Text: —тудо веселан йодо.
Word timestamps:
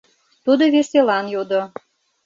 —тудо 0.45 0.63
веселан 0.75 1.25
йодо. 1.33 1.61